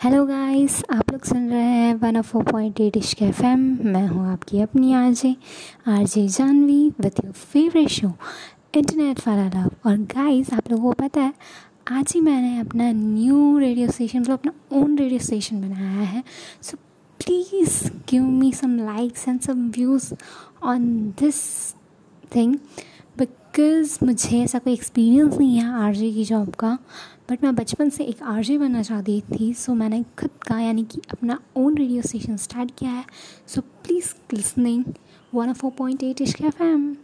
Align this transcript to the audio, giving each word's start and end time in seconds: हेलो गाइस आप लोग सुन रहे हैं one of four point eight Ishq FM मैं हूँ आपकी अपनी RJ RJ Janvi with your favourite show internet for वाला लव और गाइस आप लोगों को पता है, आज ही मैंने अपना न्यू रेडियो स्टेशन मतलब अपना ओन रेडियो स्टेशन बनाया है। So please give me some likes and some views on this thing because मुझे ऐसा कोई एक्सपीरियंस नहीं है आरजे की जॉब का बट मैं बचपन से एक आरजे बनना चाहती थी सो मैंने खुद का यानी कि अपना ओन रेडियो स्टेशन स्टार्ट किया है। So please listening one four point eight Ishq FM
हेलो 0.00 0.24
गाइस 0.26 0.74
आप 0.92 1.10
लोग 1.12 1.24
सुन 1.24 1.48
रहे 1.50 1.60
हैं 1.60 1.94
one 2.00 2.16
of 2.16 2.26
four 2.26 2.42
point 2.44 2.80
eight 2.80 2.96
Ishq 2.96 3.22
FM 3.44 3.60
मैं 3.84 4.06
हूँ 4.08 4.26
आपकी 4.32 4.60
अपनी 4.60 4.92
RJ 4.94 5.34
RJ 5.88 6.26
Janvi 6.28 6.92
with 7.00 7.18
your 7.24 7.32
favourite 7.32 7.88
show 7.88 8.12
internet 8.76 9.20
for 9.20 9.34
वाला 9.36 9.62
लव 9.62 9.88
और 9.88 9.96
गाइस 10.14 10.52
आप 10.54 10.70
लोगों 10.70 10.92
को 10.92 11.02
पता 11.02 11.20
है, 11.20 11.32
आज 11.90 12.12
ही 12.14 12.20
मैंने 12.20 12.58
अपना 12.60 12.90
न्यू 12.92 13.58
रेडियो 13.58 13.90
स्टेशन 13.90 14.20
मतलब 14.20 14.38
अपना 14.38 14.52
ओन 14.72 14.96
रेडियो 14.98 15.18
स्टेशन 15.18 15.60
बनाया 15.60 16.06
है। 16.08 16.22
So 16.62 16.76
please 17.20 17.82
give 18.10 18.22
me 18.22 18.52
some 18.52 18.76
likes 18.76 19.28
and 19.28 19.40
some 19.40 19.68
views 19.70 20.12
on 20.62 20.86
this 21.20 21.42
thing 22.36 22.56
because 23.58 23.98
मुझे 24.04 24.38
ऐसा 24.38 24.58
कोई 24.58 24.72
एक्सपीरियंस 24.72 25.36
नहीं 25.38 25.56
है 25.58 25.72
आरजे 25.74 26.10
की 26.12 26.24
जॉब 26.24 26.50
का 26.54 26.68
बट 27.30 27.44
मैं 27.44 27.54
बचपन 27.54 27.88
से 27.90 28.04
एक 28.04 28.22
आरजे 28.22 28.58
बनना 28.58 28.82
चाहती 28.82 29.20
थी 29.30 29.52
सो 29.54 29.74
मैंने 29.74 30.02
खुद 30.18 30.30
का 30.46 30.58
यानी 30.60 30.84
कि 30.84 31.00
अपना 31.12 31.38
ओन 31.56 31.76
रेडियो 31.78 32.02
स्टेशन 32.02 32.36
स्टार्ट 32.36 32.70
किया 32.78 32.90
है। 32.90 33.04
So 33.46 33.60
please 33.60 34.12
listening 34.34 34.84
one 35.34 35.52
four 35.52 35.72
point 35.78 36.02
eight 36.02 36.20
Ishq 36.20 36.42
FM 36.62 36.96